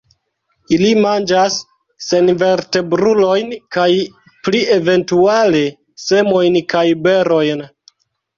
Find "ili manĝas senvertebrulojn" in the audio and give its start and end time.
0.75-3.51